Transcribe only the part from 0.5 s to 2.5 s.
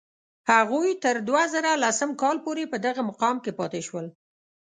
هغوی تر دوه زره لسم کال